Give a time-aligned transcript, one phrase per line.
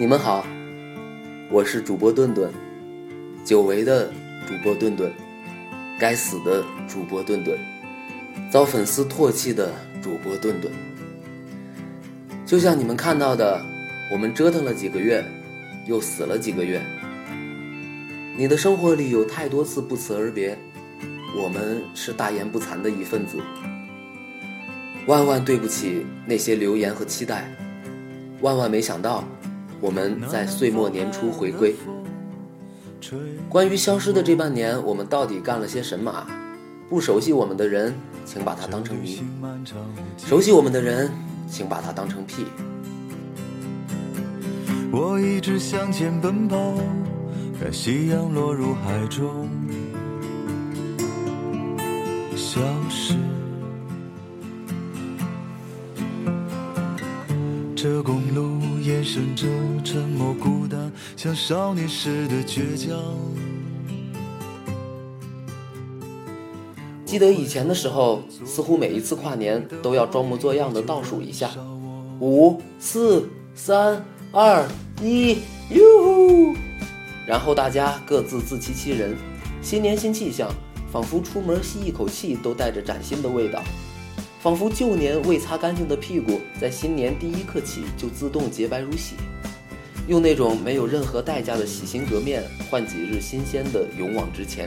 [0.00, 0.46] 你们好，
[1.50, 2.50] 我是主播顿顿，
[3.44, 4.10] 久违的
[4.48, 5.12] 主播顿顿，
[5.98, 7.58] 该死的主播顿顿，
[8.50, 9.70] 遭粉丝唾弃的
[10.02, 10.72] 主播顿顿。
[12.46, 13.62] 就像你们看到的，
[14.10, 15.22] 我们折腾了几个月，
[15.86, 16.80] 又死了几个月。
[18.38, 20.56] 你的生活里有太多次不辞而别，
[21.36, 23.36] 我们是大言不惭的一份子。
[25.06, 27.54] 万万对不起那些留言和期待，
[28.40, 29.22] 万万没想到
[29.80, 31.74] 我们在岁末年初回归。
[33.48, 36.26] 关于消失的这半年，我们到底干了些什么啊？
[36.88, 37.94] 不熟悉我们的人，
[38.24, 39.18] 请把它当成谜；
[40.18, 41.10] 熟悉我们的人，
[41.48, 42.44] 请把它当成屁。
[44.92, 46.74] 我一直向前奔跑，
[47.60, 49.48] 看夕阳落入海中，
[52.36, 53.14] 消失。
[57.76, 58.19] 这公
[59.10, 59.46] 路延伸着
[59.82, 62.96] 沉默孤单，像少年时的倔强。
[67.04, 71.50] 记得以前的时候，似乎每一次跨年都要装模作样的倒数一下，
[72.20, 74.64] 五、四、三、二、
[75.02, 75.38] 一，
[75.70, 76.54] 哟！
[77.26, 79.16] 然后大家各自自欺欺人，
[79.60, 80.48] 新年新气象，
[80.92, 83.60] 仿佛出门吸一口气都带着崭新的味道。
[84.40, 89.14] 仿佛旧年未擦干净的屁股，在新年第一刻起就自动洁白如洗，
[90.08, 94.66] 用那种没有任何代价的洗心革面换几日新鲜的勇往直前。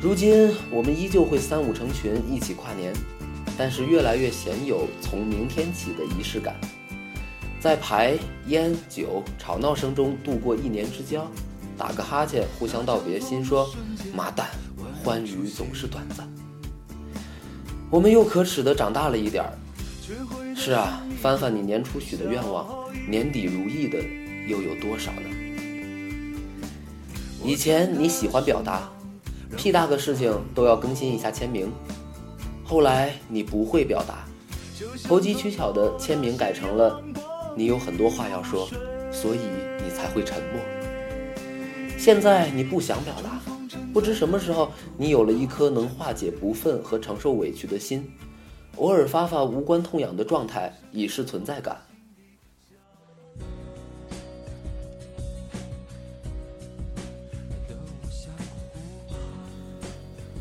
[0.00, 2.92] 如今我们依旧会三五成群一起跨年，
[3.58, 6.54] 但是越来越鲜有从明天起的仪式感，
[7.58, 11.28] 在牌、烟、酒、吵闹声中度过一年之交，
[11.76, 13.68] 打个哈欠，互相道别，心说：
[14.14, 14.48] 妈蛋，
[15.02, 16.39] 欢愉总是短暂。
[17.90, 19.50] 我们又可耻的长大了一点儿。
[20.54, 22.66] 是啊，翻翻你年初许的愿望，
[23.08, 23.98] 年底如意的
[24.46, 25.28] 又有多少呢？
[27.42, 28.88] 以前你喜欢表达，
[29.56, 31.72] 屁大个事情都要更新一下签名。
[32.62, 34.24] 后来你不会表达，
[35.02, 37.02] 投机取巧的签名改成了
[37.56, 38.68] 你有很多话要说，
[39.10, 39.40] 所以
[39.84, 40.60] 你才会沉默。
[41.98, 43.40] 现在你不想表达。
[43.92, 48.08] 不知什么时候，你有了一颗能化解不忿和承受委屈的心，
[48.76, 51.76] 偶尔发发无关痛痒的状态，以示存在感。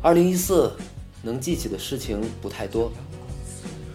[0.00, 0.72] 二零一四，
[1.22, 2.90] 能记起的事情不太多。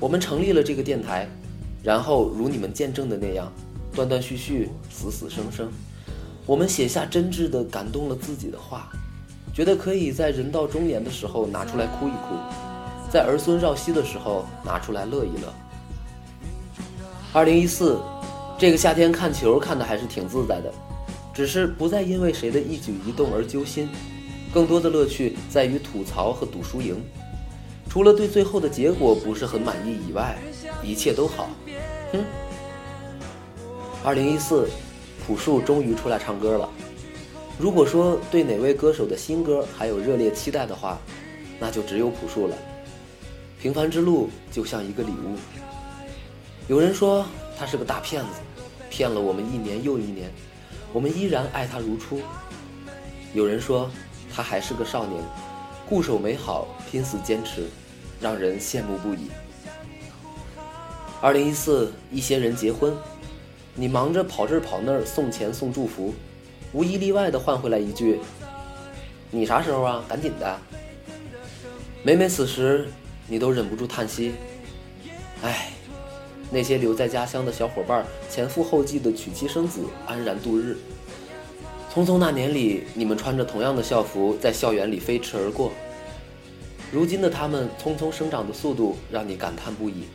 [0.00, 1.28] 我们成立了这个电台，
[1.82, 3.52] 然后如你们见证的那样，
[3.94, 5.70] 断断续续，死死生生。
[6.46, 8.90] 我们写下真挚的、感动了自己的话。
[9.54, 12.34] 觉得可以在人到中年的时候拿出来哭一哭，
[13.08, 15.54] 在儿孙绕膝的时候拿出来乐一乐。
[17.32, 18.00] 二零一四，
[18.58, 20.74] 这个夏天看球看的还是挺自在的，
[21.32, 23.88] 只是不再因为谁的一举一动而揪心，
[24.52, 27.00] 更多的乐趣在于吐槽和赌输赢。
[27.88, 30.36] 除了对最后的结果不是很满意以外，
[30.82, 31.48] 一切都好。
[32.12, 32.24] 哼。
[34.02, 34.68] 二零一四，
[35.24, 36.68] 朴树终于出来唱歌了。
[37.56, 40.98] 如果说对哪位歌手的新歌还有热烈期待的话，
[41.60, 42.56] 那就只有朴树了。
[43.60, 45.36] 平凡之路就像一个礼物。
[46.66, 47.24] 有人说
[47.56, 48.40] 他是个大骗子，
[48.90, 50.30] 骗了我们一年又一年，
[50.92, 52.20] 我们依然爱他如初。
[53.32, 53.88] 有人说
[54.34, 55.22] 他还是个少年，
[55.88, 57.68] 固守美好，拼死坚持，
[58.20, 59.30] 让人羡慕不已。
[61.20, 62.92] 二零一四，一些人结婚，
[63.74, 66.12] 你忙着跑这儿跑那儿送钱送祝福。
[66.74, 68.18] 无一例外的换回来一句
[69.30, 70.04] ：“你啥时候啊？
[70.08, 70.58] 赶紧的！”
[72.02, 72.88] 每每此时，
[73.28, 74.32] 你都忍不住叹息
[75.40, 75.68] ：“唉，
[76.50, 80.76] 那些留在家乡的小伙伴前赴后继的娶妻生子，安然度日。
[81.94, 85.70] 匆匆那年里，你们穿着同样的校服在校园里飞驰而过。
[86.90, 90.06] 如今的他们匆匆生长的速度，让你感叹不已。”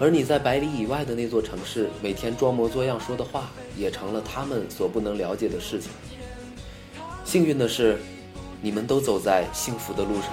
[0.00, 5.90] 而你在百里以外的那座城市，每天装模作样说的话，也成了他们所不能了解的事情。
[7.22, 7.98] 幸运的是，
[8.62, 10.32] 你们都走在幸福的路上。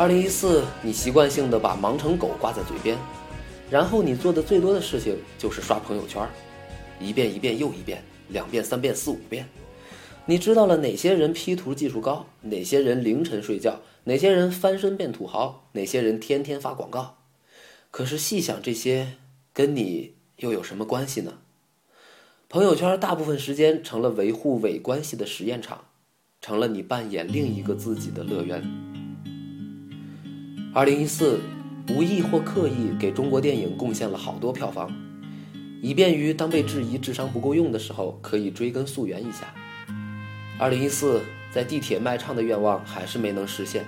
[0.00, 2.96] 二零一四，你习惯性的把“忙成狗”挂在嘴边，
[3.70, 6.26] 然后你做的最多的事情就是刷朋友圈，
[6.98, 9.46] 一遍一遍又一遍，两遍三遍四五遍。
[10.24, 17.18] 你知道了哪些人 P 图技术高，哪些人凌晨睡觉，哪些人翻身变土豪，哪些人天天发广告。
[17.90, 19.18] 可是细想这些，
[19.52, 21.34] 跟你又有什么关系呢？
[22.48, 25.84] 朋友圈大部分时间成了维护伪关系的实验场，
[26.40, 28.64] 成了你扮演另一个自己的乐园。
[30.72, 31.40] 二零一四，
[31.88, 34.88] 无意或刻意给中国电影贡献了好多票房，
[35.82, 39.52] 以便于当被质疑智商不够用的时候，可以追根溯源一下。
[40.60, 43.84] 二零一四，在地铁卖唱的愿望还是没能实现，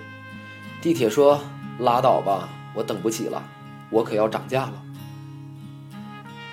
[0.81, 1.39] 地铁说
[1.79, 3.41] ：“拉倒吧，我等不起了。”
[3.89, 4.83] 我可要涨价了。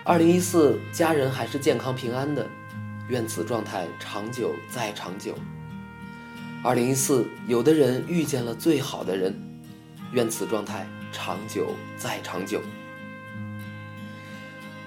[0.04, 2.46] 二零一四，家人还是健康平安的，
[3.08, 5.34] 愿此状态长久再长久。
[6.62, 9.34] 二零一四，有的人遇见了最好的人，
[10.12, 12.60] 愿此状态长久再长久。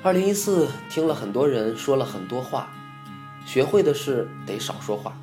[0.01, 2.69] 二零一四，听了很多人说了很多话，
[3.45, 5.17] 学会的是得少说话。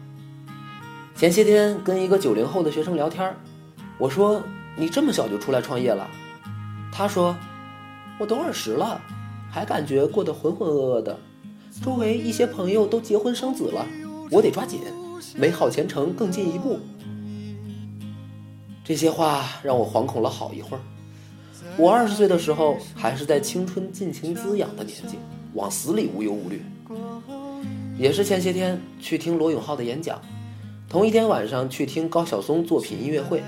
[1.14, 3.37] 前些天跟一个九零后的学生聊天，
[3.99, 4.43] 我说
[4.75, 6.08] ：“你这么小就出来创业了？”
[6.91, 7.37] 他说
[8.19, 8.99] ：“我都二十了，
[9.50, 11.19] 还感觉过得浑浑噩噩的，
[11.85, 13.87] 周围一些朋友都结婚生子了，
[14.31, 14.81] 我得抓紧，
[15.37, 16.81] 美好前程更进一步。”
[18.91, 20.81] 这些话让我惶恐了好一会儿。
[21.77, 25.17] 我二十岁的时候还是在青春尽情滋养的年纪，
[25.55, 26.61] 往死里无忧无虑。
[27.97, 30.21] 也是前些天去听罗永浩的演讲，
[30.89, 33.45] 同一天晚上去听高晓松作品音乐会。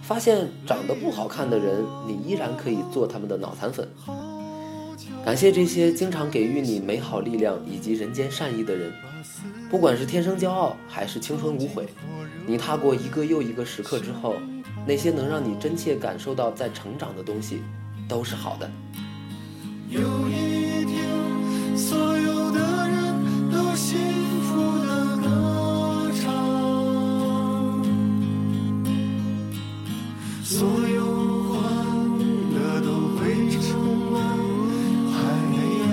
[0.00, 3.88] 发现长得不好看的人，你依然可以做他们的脑残粉。
[5.24, 8.92] 感谢这些经常给予你美好力量以及人间善意的人，
[9.68, 11.84] 不管是天生骄傲还是青春无悔，
[12.46, 14.36] 你踏过一个又一个时刻之后，
[14.88, 17.62] 那些能让你真切感受到在成长的东西，
[18.08, 18.70] 都是好的。
[19.90, 20.00] 有
[20.30, 21.04] 一天，
[21.76, 23.14] 所有的人
[23.52, 23.98] 都幸
[24.44, 26.24] 福的歌唱。
[30.42, 31.04] 所有
[31.52, 31.60] 欢
[32.54, 32.88] 乐都
[33.18, 33.20] 会
[33.60, 33.68] 充
[34.10, 34.16] 满
[35.12, 35.16] 海
[35.90, 35.92] 洋。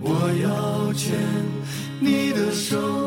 [0.00, 0.08] 我
[0.42, 1.04] 要牵
[2.00, 3.03] 你的手，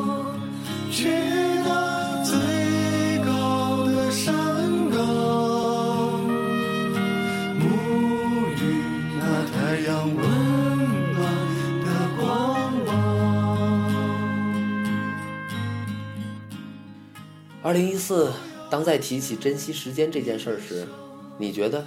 [17.67, 18.31] 二零一四，
[18.69, 20.87] 当在提起珍惜时间这件事儿时，
[21.37, 21.83] 你觉得，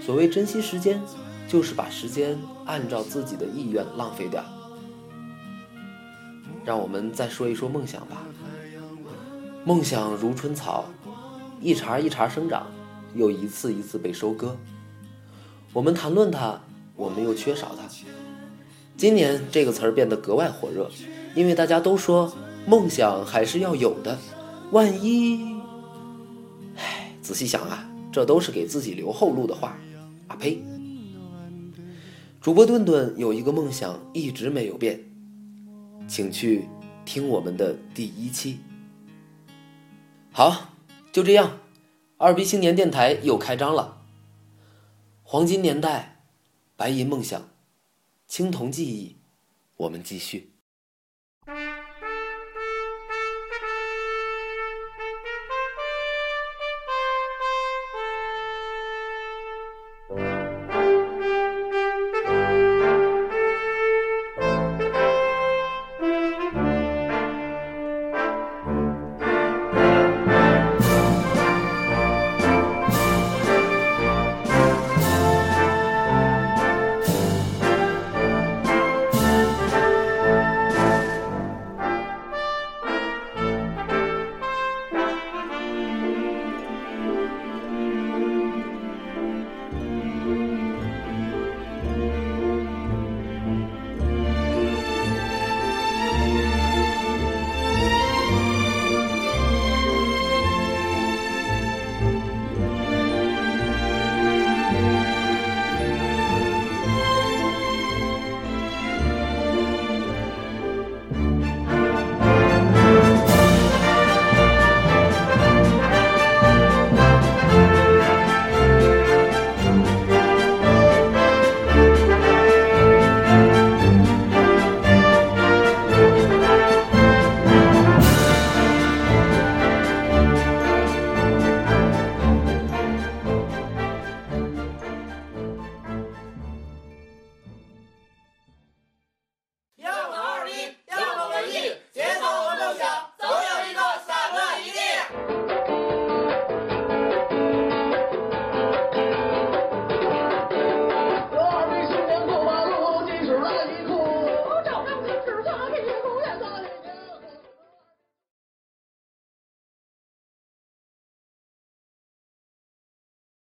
[0.00, 1.02] 所谓珍惜时间，
[1.48, 4.44] 就是把时间按照自己的意愿浪费掉？
[6.64, 8.22] 让我们再说一说梦想吧。
[9.64, 10.84] 梦想如春草，
[11.60, 12.68] 一茬一茬生长，
[13.16, 14.56] 又一次一次被收割。
[15.72, 16.60] 我们谈论它，
[16.94, 17.82] 我们又缺少它。
[18.96, 20.88] 今年这个词儿变得格外火热，
[21.34, 22.32] 因为大家都说
[22.68, 24.16] 梦想还是要有的。
[24.74, 25.54] 万一，
[26.74, 29.78] 唉，仔细想啊，这都是给自己留后路的话。
[30.26, 30.60] 啊呸！
[32.40, 34.98] 主播顿顿有一个梦想一直没有变，
[36.08, 36.66] 请去
[37.04, 38.58] 听我们的第一期。
[40.32, 40.72] 好，
[41.12, 41.60] 就这样，
[42.16, 44.02] 二 B 青年电台又开张了。
[45.22, 46.24] 黄金年代，
[46.74, 47.48] 白银梦想，
[48.26, 49.14] 青铜记忆，
[49.76, 50.53] 我们继续。